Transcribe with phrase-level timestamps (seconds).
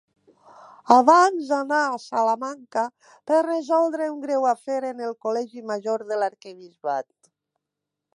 [0.93, 2.85] Abans anà a Salamanca
[3.31, 7.09] per resoldre un greu afer en el col·legi major de l'arquebisbat.